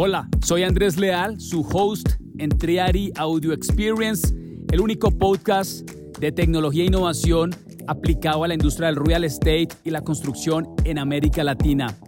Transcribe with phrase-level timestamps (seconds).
[0.00, 4.32] Hola, soy Andrés Leal, su host en Triari Audio Experience,
[4.70, 5.90] el único podcast
[6.20, 7.50] de tecnología e innovación
[7.88, 11.98] aplicado a la industria del real estate y la construcción en América Latina.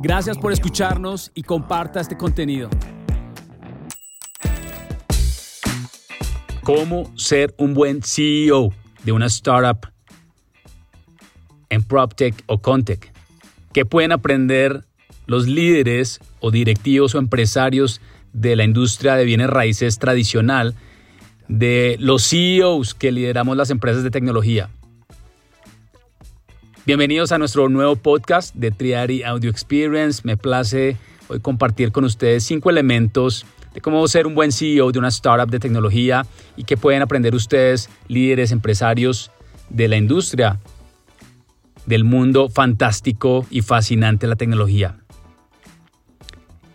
[0.00, 2.70] Gracias por escucharnos y comparta este contenido.
[6.62, 8.72] ¿Cómo ser un buen CEO
[9.02, 9.90] de una startup
[11.70, 13.12] en PropTech o Contech?
[13.72, 14.84] ¿Qué pueden aprender
[15.26, 18.00] los líderes o directivos o empresarios
[18.32, 20.74] de la industria de bienes raíces tradicional
[21.48, 24.70] de los CEOs que lideramos las empresas de tecnología?
[26.86, 30.22] Bienvenidos a nuestro nuevo podcast de Triari Audio Experience.
[30.24, 30.96] Me place
[31.28, 35.50] hoy compartir con ustedes cinco elementos de cómo ser un buen CEO de una startup
[35.50, 36.26] de tecnología
[36.56, 39.30] y qué pueden aprender ustedes, líderes, empresarios
[39.68, 40.58] de la industria,
[41.86, 44.96] del mundo fantástico y fascinante de la tecnología.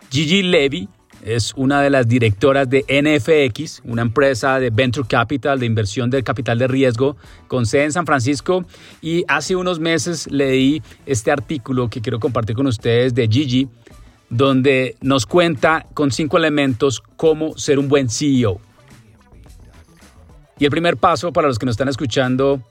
[0.09, 0.88] Gigi Levy
[1.23, 6.23] es una de las directoras de NFX, una empresa de venture capital, de inversión del
[6.23, 7.17] capital de riesgo,
[7.48, 8.64] con sede en San Francisco.
[9.02, 13.67] Y hace unos meses leí este artículo que quiero compartir con ustedes de Gigi,
[14.30, 18.59] donde nos cuenta con cinco elementos cómo ser un buen CEO.
[20.59, 22.61] Y el primer paso para los que nos están escuchando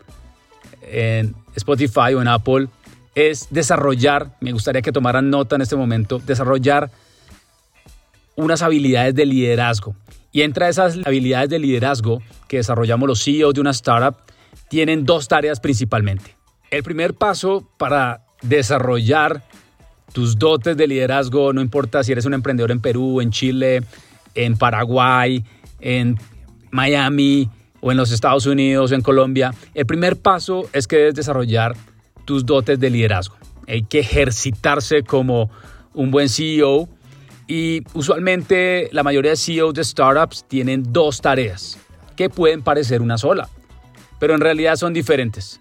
[0.83, 2.69] en Spotify o en Apple
[3.15, 6.91] es desarrollar, me gustaría que tomaran nota en este momento, desarrollar
[8.37, 9.95] unas habilidades de liderazgo.
[10.33, 14.17] Y entre esas habilidades de liderazgo que desarrollamos los CEOs de una startup,
[14.69, 16.37] tienen dos tareas principalmente.
[16.71, 19.43] El primer paso para desarrollar
[20.13, 23.83] tus dotes de liderazgo, no importa si eres un emprendedor en Perú, en Chile,
[24.35, 25.45] en Paraguay,
[25.81, 26.19] en
[26.71, 27.49] Miami
[27.81, 31.77] o en los Estados Unidos o en Colombia, el primer paso es que debes desarrollar
[32.25, 33.37] tus dotes de liderazgo.
[33.69, 35.51] Hay que ejercitarse como
[35.93, 36.89] un buen CEO
[37.47, 41.79] y usualmente la mayoría de CEOs de startups tienen dos tareas
[42.17, 43.49] que pueden parecer una sola,
[44.19, 45.61] pero en realidad son diferentes.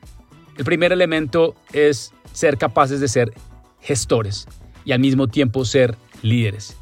[0.58, 3.34] El primer elemento es ser capaces de ser
[3.82, 4.48] gestores
[4.86, 6.78] y al mismo tiempo ser líderes.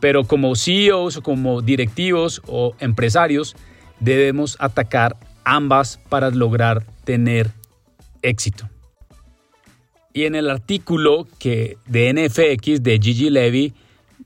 [0.00, 3.56] Pero como CEOs o como directivos o empresarios
[4.00, 7.50] debemos atacar ambas para lograr tener
[8.22, 8.68] éxito.
[10.12, 13.74] Y en el artículo que de NFX de Gigi Levy,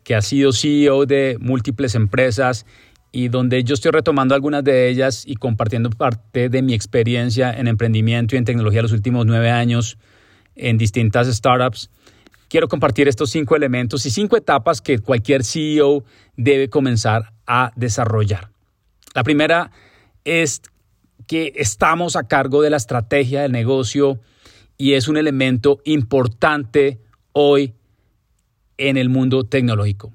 [0.08, 2.64] que ha sido CEO de múltiples empresas
[3.12, 7.68] y donde yo estoy retomando algunas de ellas y compartiendo parte de mi experiencia en
[7.68, 9.98] emprendimiento y en tecnología los últimos nueve años,
[10.56, 11.90] en distintas startups.
[12.48, 16.04] Quiero compartir estos cinco elementos y cinco etapas que cualquier CEO
[16.38, 18.48] debe comenzar a desarrollar.
[19.14, 19.72] La primera
[20.24, 20.62] es
[21.26, 24.18] que estamos a cargo de la estrategia del negocio
[24.78, 26.98] y es un elemento importante
[27.32, 27.74] hoy
[28.78, 30.12] en el mundo tecnológico.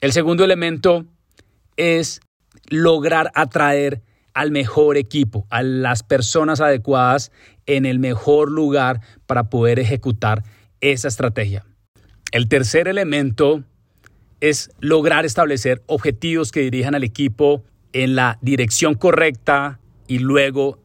[0.00, 1.04] El segundo elemento
[1.76, 2.20] es
[2.68, 4.02] lograr atraer
[4.32, 7.30] al mejor equipo, a las personas adecuadas
[7.66, 10.42] en el mejor lugar para poder ejecutar
[10.80, 11.64] esa estrategia.
[12.32, 13.62] El tercer elemento
[14.40, 20.78] es lograr establecer objetivos que dirijan al equipo en la dirección correcta y luego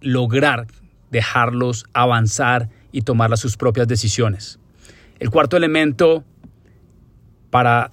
[0.00, 0.66] lograr
[1.10, 4.58] dejarlos avanzar y tomar sus propias decisiones.
[5.18, 6.24] El cuarto elemento
[7.50, 7.90] para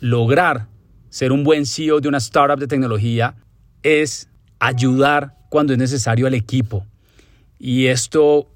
[0.00, 0.66] lograr
[1.10, 3.34] ser un buen CEO de una startup de tecnología
[3.82, 4.28] es
[4.58, 6.86] ayudar cuando es necesario al equipo.
[7.58, 8.48] Y esto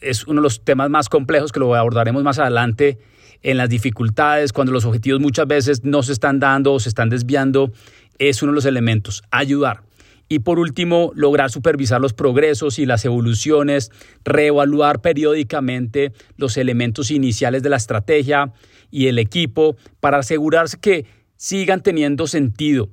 [0.00, 2.98] es uno de los temas más complejos que lo abordaremos más adelante
[3.42, 7.10] en las dificultades, cuando los objetivos muchas veces no se están dando o se están
[7.10, 7.72] desviando,
[8.18, 9.82] es uno de los elementos, ayudar.
[10.28, 13.92] Y por último, lograr supervisar los progresos y las evoluciones,
[14.24, 18.52] reevaluar periódicamente los elementos iniciales de la estrategia
[18.90, 21.06] y el equipo para asegurarse que
[21.36, 22.90] sigan teniendo sentido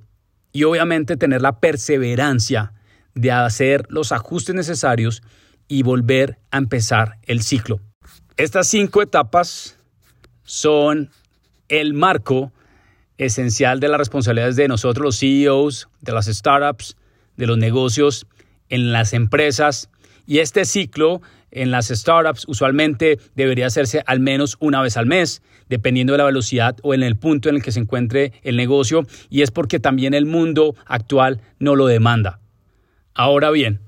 [0.52, 2.74] y obviamente tener la perseverancia
[3.16, 5.22] de hacer los ajustes necesarios
[5.68, 7.79] y volver a empezar el ciclo.
[8.38, 9.78] Estas cinco etapas
[10.44, 11.11] son
[11.70, 12.52] el marco
[13.17, 16.97] esencial de las responsabilidades de nosotros los CEOs, de las startups,
[17.37, 18.26] de los negocios,
[18.67, 19.90] en las empresas.
[20.26, 21.22] Y este ciclo
[21.52, 26.26] en las startups usualmente debería hacerse al menos una vez al mes, dependiendo de la
[26.26, 29.80] velocidad o en el punto en el que se encuentre el negocio, y es porque
[29.80, 32.40] también el mundo actual no lo demanda.
[33.14, 33.82] Ahora bien,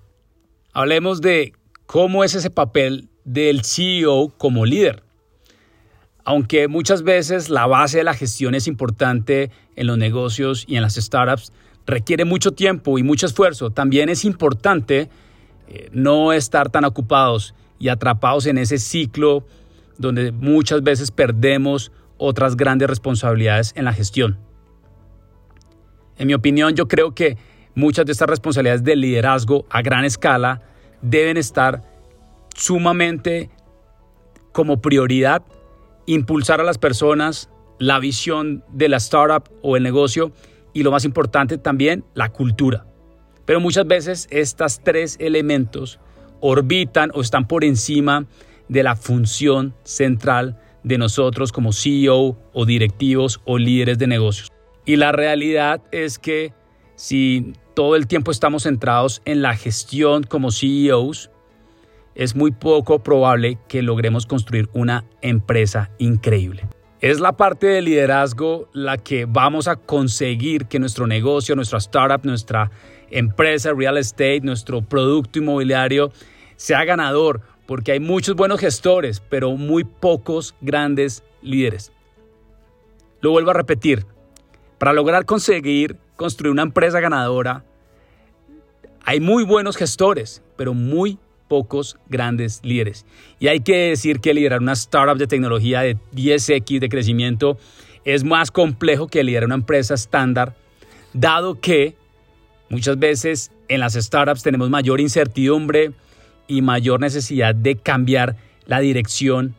[0.73, 1.53] hablemos de
[1.85, 5.03] cómo es ese papel del CEO como líder.
[6.25, 10.81] Aunque muchas veces la base de la gestión es importante en los negocios y en
[10.81, 11.51] las startups,
[11.85, 13.71] requiere mucho tiempo y mucho esfuerzo.
[13.71, 15.09] También es importante
[15.91, 19.45] no estar tan ocupados y atrapados en ese ciclo
[19.97, 24.37] donde muchas veces perdemos otras grandes responsabilidades en la gestión.
[26.17, 27.37] En mi opinión, yo creo que
[27.75, 30.61] muchas de estas responsabilidades de liderazgo a gran escala
[31.01, 31.83] deben estar
[32.55, 33.49] sumamente
[34.51, 35.43] como prioridad
[36.05, 37.49] impulsar a las personas
[37.79, 40.31] la visión de la startup o el negocio
[40.73, 42.85] y lo más importante también, la cultura.
[43.45, 45.99] Pero muchas veces estos tres elementos
[46.39, 48.25] orbitan o están por encima
[48.69, 54.49] de la función central de nosotros como CEO o directivos o líderes de negocios.
[54.85, 56.53] Y la realidad es que
[56.95, 61.29] si todo el tiempo estamos centrados en la gestión como CEOs,
[62.15, 66.67] es muy poco probable que logremos construir una empresa increíble.
[67.01, 72.23] Es la parte de liderazgo la que vamos a conseguir que nuestro negocio, nuestra startup,
[72.23, 72.71] nuestra
[73.13, 76.11] empresa, real estate, nuestro producto inmobiliario
[76.55, 81.91] sea ganador, porque hay muchos buenos gestores, pero muy pocos grandes líderes.
[83.21, 84.05] Lo vuelvo a repetir,
[84.77, 87.63] para lograr conseguir construir una empresa ganadora,
[89.05, 93.05] hay muy buenos gestores, pero muy pocos grandes líderes.
[93.39, 97.57] Y hay que decir que liderar una startup de tecnología de 10x de crecimiento
[98.05, 100.55] es más complejo que liderar una empresa estándar,
[101.13, 101.95] dado que
[102.73, 105.91] muchas veces en las startups tenemos mayor incertidumbre
[106.47, 108.35] y mayor necesidad de cambiar
[108.65, 109.55] la dirección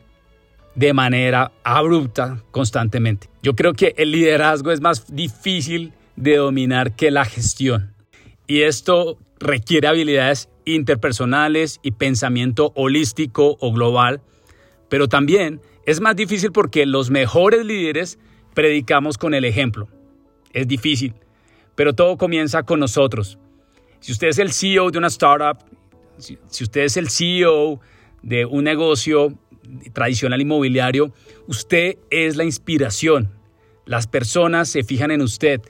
[0.75, 3.29] de manera abrupta constantemente.
[3.41, 7.93] Yo creo que el liderazgo es más difícil de dominar que la gestión.
[8.47, 14.19] Y esto requiere habilidades interpersonales y pensamiento holístico o global,
[14.89, 18.19] pero también es más difícil porque los mejores líderes
[18.53, 19.87] predicamos con el ejemplo.
[20.51, 21.13] Es difícil,
[21.75, 23.37] pero todo comienza con nosotros.
[23.99, 25.57] Si usted es el CEO de una startup,
[26.17, 27.79] si, usted es el CEO
[28.21, 29.33] de un negocio
[29.93, 31.13] tradicional inmobiliario,
[31.47, 33.31] usted es la inspiración.
[33.85, 35.61] Las personas se fijan en usted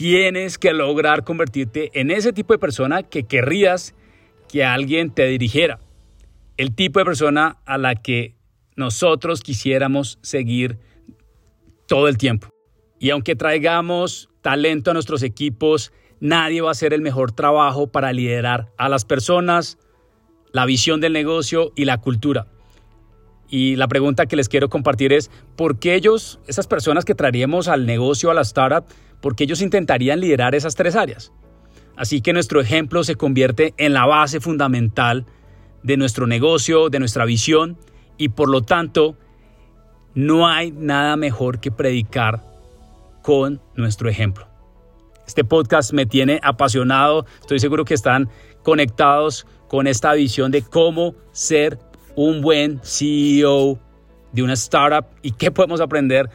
[0.00, 3.94] tienes que lograr convertirte en ese tipo de persona que querrías
[4.48, 5.78] que alguien te dirigiera.
[6.56, 8.34] El tipo de persona a la que
[8.76, 10.78] nosotros quisiéramos seguir
[11.86, 12.48] todo el tiempo.
[13.00, 18.12] Y aunque traigamos talento a nuestros equipos, nadie va a hacer el mejor trabajo para
[18.12, 19.78] liderar a las personas,
[20.52, 22.46] la visión del negocio y la cultura.
[23.48, 27.68] Y la pregunta que les quiero compartir es, ¿por qué ellos, esas personas que traeríamos
[27.68, 28.84] al negocio, a la startup,
[29.22, 31.32] porque ellos intentarían liderar esas tres áreas.
[31.96, 35.26] Así que nuestro ejemplo se convierte en la base fundamental
[35.82, 37.78] de nuestro negocio, de nuestra visión
[38.18, 39.16] y por lo tanto
[40.14, 42.49] no hay nada mejor que predicar
[43.22, 44.48] con nuestro ejemplo.
[45.26, 48.28] Este podcast me tiene apasionado, estoy seguro que están
[48.62, 51.78] conectados con esta visión de cómo ser
[52.16, 53.78] un buen CEO
[54.32, 56.28] de una startup y qué podemos aprender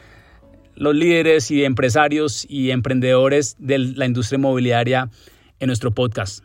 [0.74, 5.10] los líderes y empresarios y emprendedores de la industria inmobiliaria
[5.58, 6.44] en nuestro podcast.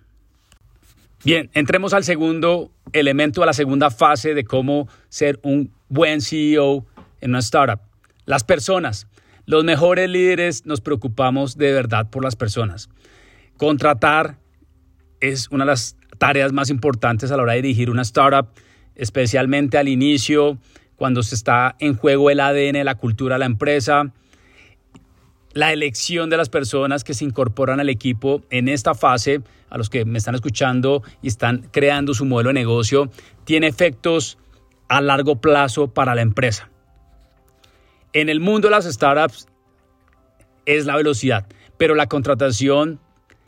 [1.23, 6.85] Bien, entremos al segundo elemento, a la segunda fase de cómo ser un buen CEO
[7.19, 7.79] en una startup.
[8.25, 9.07] Las personas.
[9.45, 12.89] Los mejores líderes nos preocupamos de verdad por las personas.
[13.57, 14.37] Contratar
[15.19, 18.49] es una de las tareas más importantes a la hora de dirigir una startup,
[18.95, 20.57] especialmente al inicio,
[20.95, 24.11] cuando se está en juego el ADN, la cultura de la empresa,
[25.53, 29.89] la elección de las personas que se incorporan al equipo en esta fase, a los
[29.89, 33.09] que me están escuchando y están creando su modelo de negocio,
[33.45, 34.37] tiene efectos
[34.89, 36.69] a largo plazo para la empresa.
[38.13, 39.47] En el mundo de las startups
[40.65, 42.99] es la velocidad, pero la contratación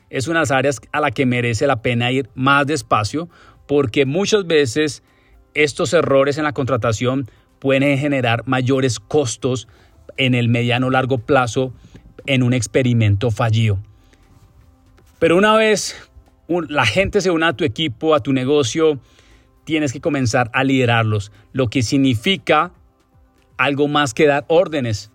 [0.09, 3.29] es una de las áreas a la que merece la pena ir más despacio
[3.67, 5.03] porque muchas veces
[5.53, 7.29] estos errores en la contratación
[7.59, 9.67] pueden generar mayores costos
[10.17, 11.73] en el mediano largo plazo
[12.25, 13.79] en un experimento fallido.
[15.19, 15.95] Pero una vez
[16.47, 18.99] la gente se une a tu equipo, a tu negocio,
[19.63, 22.71] tienes que comenzar a liderarlos, lo que significa
[23.57, 25.11] algo más que dar órdenes.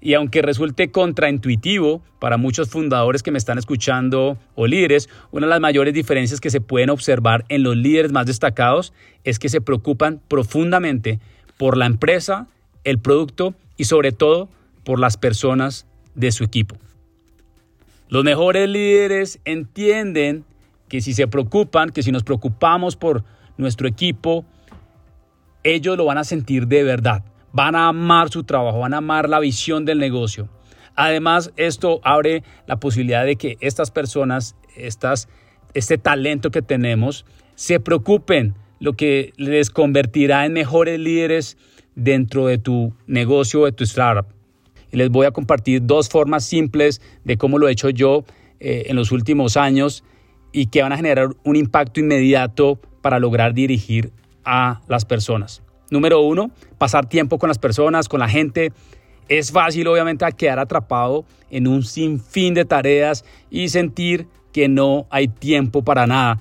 [0.00, 5.50] Y aunque resulte contraintuitivo para muchos fundadores que me están escuchando o líderes, una de
[5.50, 8.92] las mayores diferencias que se pueden observar en los líderes más destacados
[9.24, 11.18] es que se preocupan profundamente
[11.56, 12.46] por la empresa,
[12.84, 14.48] el producto y sobre todo
[14.84, 16.76] por las personas de su equipo.
[18.08, 20.44] Los mejores líderes entienden
[20.88, 23.24] que si se preocupan, que si nos preocupamos por
[23.58, 24.46] nuestro equipo,
[25.62, 27.24] ellos lo van a sentir de verdad.
[27.52, 30.48] Van a amar su trabajo, van a amar la visión del negocio.
[30.94, 35.28] Además, esto abre la posibilidad de que estas personas, estas,
[35.74, 37.24] este talento que tenemos,
[37.54, 41.56] se preocupen, lo que les convertirá en mejores líderes
[41.94, 44.26] dentro de tu negocio de tu startup.
[44.90, 48.24] Y les voy a compartir dos formas simples de cómo lo he hecho yo
[48.60, 50.04] eh, en los últimos años
[50.52, 54.12] y que van a generar un impacto inmediato para lograr dirigir
[54.44, 55.62] a las personas.
[55.90, 58.72] Número uno, pasar tiempo con las personas, con la gente.
[59.28, 65.28] Es fácil obviamente quedar atrapado en un sinfín de tareas y sentir que no hay
[65.28, 66.40] tiempo para nada.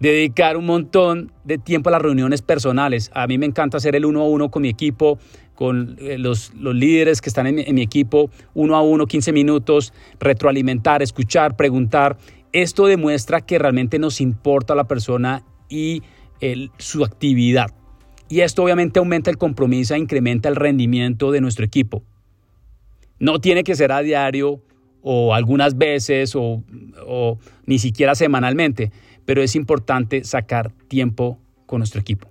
[0.00, 3.10] Dedicar un montón de tiempo a las reuniones personales.
[3.14, 5.18] A mí me encanta hacer el uno a uno con mi equipo,
[5.54, 11.02] con eh, los, líderes que están en mi, equipo, uno a uno, 15 minutos, retroalimentar,
[11.02, 12.16] escuchar, preguntar.
[12.52, 16.02] Esto demuestra que realmente nos importa la persona y
[16.78, 17.72] su actividad.
[18.28, 22.02] Y esto obviamente aumenta el compromiso e incrementa el rendimiento de nuestro equipo.
[23.18, 24.62] No tiene que ser a diario
[25.02, 26.62] o algunas veces o,
[27.06, 28.92] o ni siquiera semanalmente,
[29.24, 32.28] pero es importante sacar tiempo con nuestro equipo.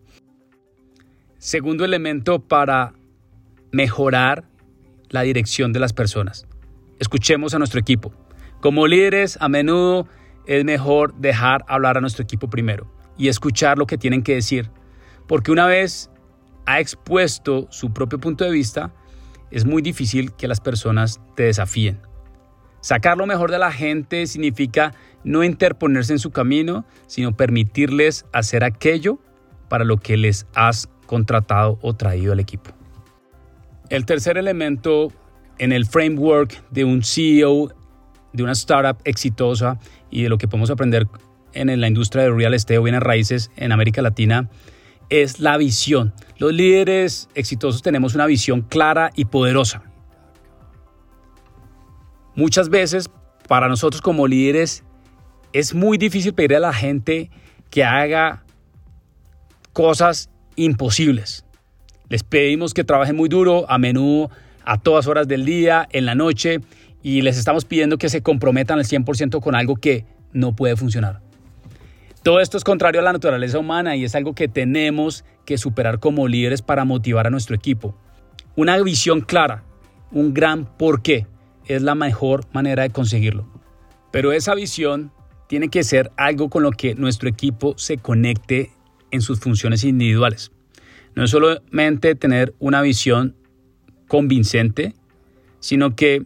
[1.37, 2.93] Segundo elemento para
[3.71, 4.45] mejorar
[5.09, 6.47] la dirección de las personas.
[6.99, 8.11] Escuchemos a nuestro equipo.
[8.59, 10.07] Como líderes, a menudo
[10.47, 14.69] es mejor dejar hablar a nuestro equipo primero y escuchar lo que tienen que decir.
[15.27, 16.09] Porque una vez
[16.65, 18.93] ha expuesto su propio punto de vista,
[19.51, 21.99] es muy difícil que las personas te desafíen.
[22.81, 24.93] Sacar lo mejor de la gente significa
[25.23, 29.19] no interponerse en su camino, sino permitirles hacer aquello
[29.67, 32.71] para lo que les has contratado o traído al equipo.
[33.89, 35.11] El tercer elemento
[35.57, 37.73] en el framework de un CEO
[38.33, 39.79] de una startup exitosa
[40.11, 41.07] y de lo que podemos aprender
[41.53, 44.49] en la industria de real estate o bienes raíces en América Latina
[45.09, 46.13] es la visión.
[46.37, 49.83] Los líderes exitosos tenemos una visión clara y poderosa.
[52.35, 53.09] Muchas veces
[53.47, 54.83] para nosotros como líderes
[55.53, 57.31] es muy difícil pedir a la gente
[57.69, 58.43] que haga
[59.73, 61.45] cosas imposibles.
[62.09, 64.29] Les pedimos que trabajen muy duro, a menudo
[64.63, 66.59] a todas horas del día, en la noche,
[67.01, 71.21] y les estamos pidiendo que se comprometan al 100% con algo que no puede funcionar.
[72.23, 75.99] Todo esto es contrario a la naturaleza humana y es algo que tenemos que superar
[75.99, 77.95] como líderes para motivar a nuestro equipo.
[78.55, 79.63] Una visión clara,
[80.11, 81.27] un gran porqué,
[81.65, 83.47] es la mejor manera de conseguirlo.
[84.11, 85.11] Pero esa visión
[85.47, 88.71] tiene que ser algo con lo que nuestro equipo se conecte
[89.11, 90.51] en sus funciones individuales.
[91.15, 93.35] No es solamente tener una visión
[94.07, 94.93] convincente,
[95.59, 96.25] sino que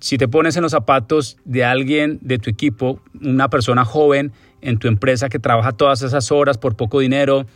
[0.00, 4.32] si te pones en los zapatos de alguien de tu equipo, una persona joven
[4.62, 7.46] en tu empresa que trabaja todas esas horas por poco dinero,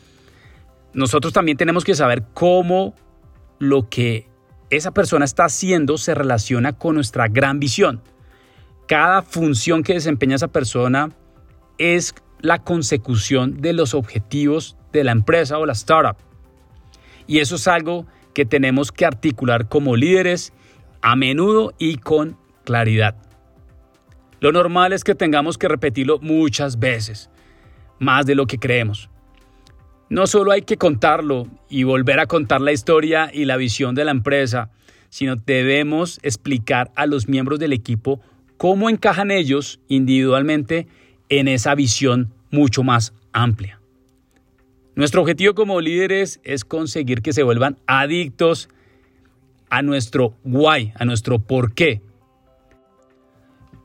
[0.93, 2.95] nosotros también tenemos que saber cómo
[3.59, 4.29] lo que
[4.71, 8.03] esa persona está haciendo se relaciona con nuestra gran visión.
[8.87, 11.11] Cada función que desempeña esa persona
[11.79, 16.17] es la consecución de los objetivos de la empresa o la startup.
[17.27, 20.53] Y eso es algo que tenemos que articular como líderes
[21.01, 23.17] a menudo y con claridad.
[24.45, 27.31] Lo normal es que tengamos que repetirlo muchas veces,
[27.99, 29.09] más de lo que creemos.
[30.11, 34.05] No solo hay que contarlo y volver a contar la historia y la visión de
[34.05, 34.69] la empresa,
[35.09, 38.21] sino debemos explicar a los miembros del equipo
[38.59, 40.89] cómo encajan ellos individualmente
[41.31, 43.81] en esa visión mucho más amplia.
[44.95, 48.69] Nuestro objetivo como líderes es conseguir que se vuelvan adictos
[49.71, 52.03] a nuestro why, a nuestro por qué.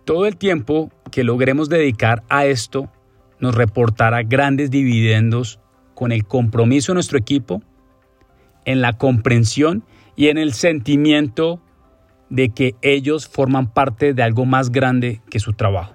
[0.10, 2.92] Todo el tiempo que logremos dedicar a esto
[3.40, 5.60] nos reportará grandes dividendos
[5.94, 7.62] con el compromiso de nuestro equipo,
[8.66, 9.84] en la comprensión
[10.16, 11.62] y en el sentimiento
[12.32, 15.94] de que ellos forman parte de algo más grande que su trabajo.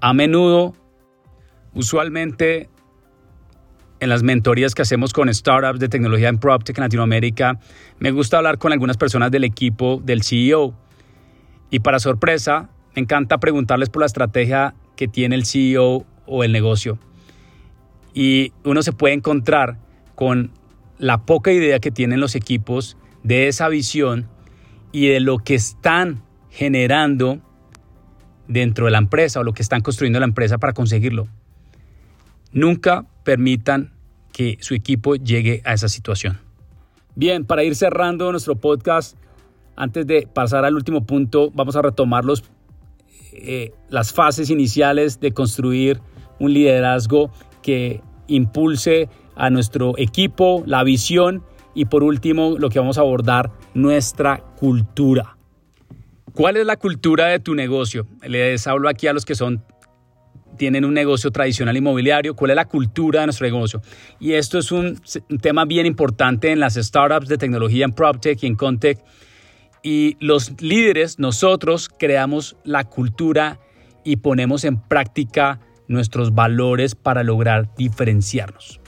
[0.00, 0.74] A menudo,
[1.74, 2.70] usualmente
[4.00, 7.60] en las mentorías que hacemos con startups de tecnología en PropTech en Latinoamérica,
[7.98, 10.74] me gusta hablar con algunas personas del equipo del CEO.
[11.74, 16.52] Y para sorpresa, me encanta preguntarles por la estrategia que tiene el CEO o el
[16.52, 17.00] negocio.
[18.14, 19.78] Y uno se puede encontrar
[20.14, 20.52] con
[20.98, 24.28] la poca idea que tienen los equipos de esa visión
[24.92, 27.40] y de lo que están generando
[28.46, 31.26] dentro de la empresa o lo que están construyendo la empresa para conseguirlo.
[32.52, 33.94] Nunca permitan
[34.32, 36.38] que su equipo llegue a esa situación.
[37.16, 39.16] Bien, para ir cerrando nuestro podcast,
[39.76, 42.44] antes de pasar al último punto, vamos a retomar los,
[43.32, 46.00] eh, las fases iniciales de construir
[46.38, 47.30] un liderazgo
[47.62, 51.42] que impulse a nuestro equipo, la visión
[51.74, 55.36] y por último lo que vamos a abordar, nuestra cultura.
[56.32, 58.06] ¿Cuál es la cultura de tu negocio?
[58.22, 59.62] Les hablo aquí a los que son
[60.56, 63.82] tienen un negocio tradicional inmobiliario, cuál es la cultura de nuestro negocio.
[64.20, 65.00] Y esto es un,
[65.30, 69.00] un tema bien importante en las startups de tecnología, en PropTech y en Contech.
[69.84, 73.60] Y los líderes, nosotros creamos la cultura
[74.02, 78.80] y ponemos en práctica nuestros valores para lograr diferenciarnos.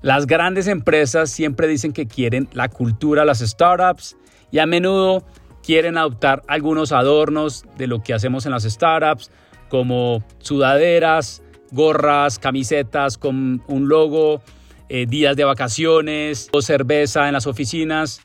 [0.00, 4.16] Las grandes empresas siempre dicen que quieren la cultura las startups
[4.50, 5.22] y a menudo
[5.62, 9.30] quieren adoptar algunos adornos de lo que hacemos en las startups,
[9.68, 14.42] como sudaderas, gorras, camisetas con un logo,
[14.88, 18.22] eh, días de vacaciones o cerveza en las oficinas.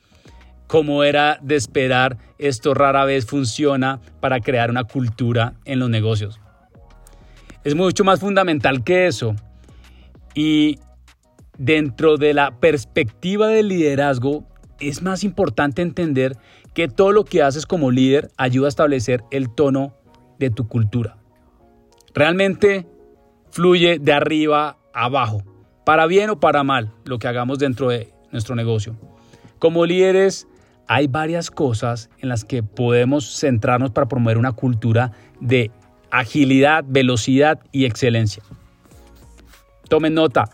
[0.70, 6.40] Como era de esperar, esto rara vez funciona para crear una cultura en los negocios.
[7.64, 9.34] Es mucho más fundamental que eso.
[10.32, 10.78] Y
[11.58, 14.46] dentro de la perspectiva del liderazgo,
[14.78, 16.36] es más importante entender
[16.72, 19.96] que todo lo que haces como líder ayuda a establecer el tono
[20.38, 21.16] de tu cultura.
[22.14, 22.86] Realmente
[23.50, 25.42] fluye de arriba a abajo,
[25.84, 28.96] para bien o para mal, lo que hagamos dentro de nuestro negocio.
[29.58, 30.46] Como líderes,
[30.92, 35.70] hay varias cosas en las que podemos centrarnos para promover una cultura de
[36.10, 38.42] agilidad, velocidad y excelencia.
[39.88, 40.50] Tomen nota,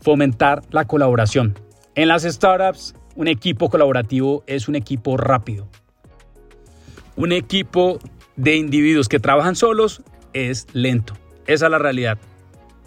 [0.00, 1.54] fomentar la colaboración.
[1.94, 5.68] En las startups un equipo colaborativo es un equipo rápido.
[7.16, 7.98] Un equipo
[8.36, 10.00] de individuos que trabajan solos
[10.32, 11.12] es lento.
[11.46, 12.16] Esa es la realidad.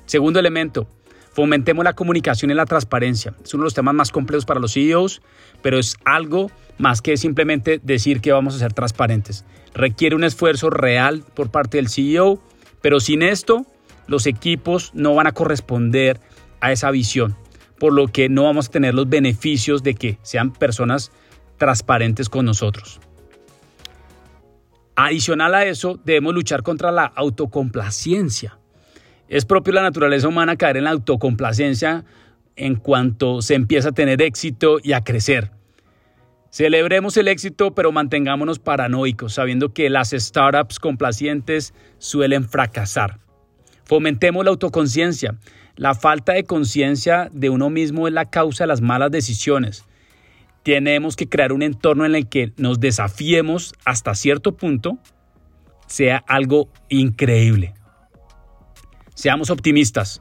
[0.07, 0.87] Segundo elemento,
[1.33, 3.33] fomentemos la comunicación y la transparencia.
[3.43, 5.21] Es uno de los temas más complejos para los CEOs,
[5.61, 9.45] pero es algo más que simplemente decir que vamos a ser transparentes.
[9.73, 12.41] Requiere un esfuerzo real por parte del CEO,
[12.81, 13.65] pero sin esto
[14.07, 16.19] los equipos no van a corresponder
[16.59, 17.35] a esa visión
[17.81, 21.11] por lo que no vamos a tener los beneficios de que sean personas
[21.57, 22.99] transparentes con nosotros.
[24.95, 28.59] Adicional a eso, debemos luchar contra la autocomplacencia.
[29.31, 32.03] Es propio la naturaleza humana caer en la autocomplacencia
[32.57, 35.51] en cuanto se empieza a tener éxito y a crecer.
[36.49, 43.19] Celebremos el éxito, pero mantengámonos paranoicos, sabiendo que las startups complacientes suelen fracasar.
[43.85, 45.37] Fomentemos la autoconciencia.
[45.77, 49.85] La falta de conciencia de uno mismo es la causa de las malas decisiones.
[50.63, 54.97] Tenemos que crear un entorno en el que nos desafiemos hasta cierto punto,
[55.87, 57.75] sea algo increíble.
[59.21, 60.19] Seamos optimistas.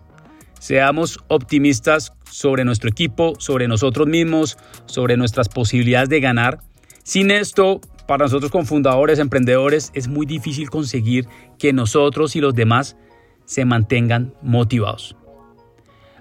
[0.58, 6.58] Seamos optimistas sobre nuestro equipo, sobre nosotros mismos, sobre nuestras posibilidades de ganar.
[7.02, 11.26] Sin esto, para nosotros como fundadores, emprendedores, es muy difícil conseguir
[11.58, 12.98] que nosotros y los demás
[13.46, 15.16] se mantengan motivados.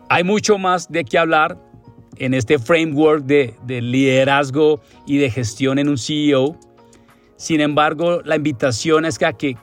[0.08, 1.58] Hay mucho más de qué hablar
[2.16, 6.58] en este framework de, liderazgo y de gestión en un CEO.
[7.36, 9.58] Sin embargo, la invitación es que,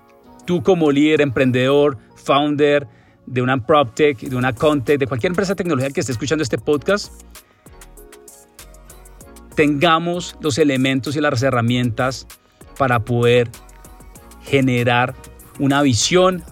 [0.45, 2.87] tú como líder, emprendedor, founder
[3.27, 6.59] de una PropTech, de una Contech, de cualquier empresa de tecnología que esté escuchando este
[6.59, 7.13] podcast,
[9.55, 12.27] tengamos los elementos y las herramientas
[12.79, 13.51] para poder
[14.43, 15.15] generar
[15.59, 16.45] una visión,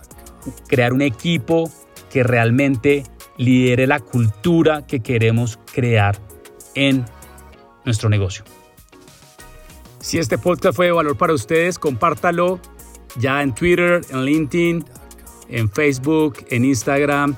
[0.68, 1.70] crear un equipo
[2.10, 3.04] que realmente
[3.36, 6.18] lidere la cultura que queremos crear
[6.74, 7.04] en
[7.84, 8.44] nuestro negocio.
[10.00, 12.60] Si este podcast fue de valor para ustedes, compártalo
[13.16, 14.84] ya en Twitter, en LinkedIn,
[15.48, 17.36] en Facebook, en Instagram,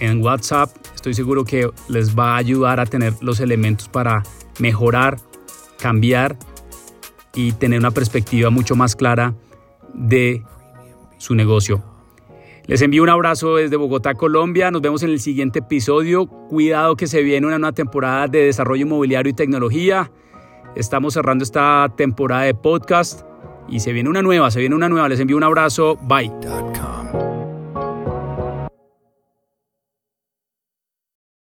[0.00, 0.70] en WhatsApp.
[0.94, 4.22] Estoy seguro que les va a ayudar a tener los elementos para
[4.58, 5.18] mejorar,
[5.78, 6.36] cambiar
[7.34, 9.34] y tener una perspectiva mucho más clara
[9.94, 10.42] de
[11.18, 11.82] su negocio
[12.70, 14.70] les envío un abrazo desde Bogotá, Colombia.
[14.70, 16.26] Nos vemos en el siguiente episodio.
[16.26, 20.12] Cuidado que se viene una nueva temporada de desarrollo inmobiliario y tecnología.
[20.76, 23.22] Estamos cerrando esta temporada de podcast
[23.70, 25.08] y se viene una nueva, se viene una nueva.
[25.08, 25.96] Les envío un abrazo.
[26.02, 26.30] Bye.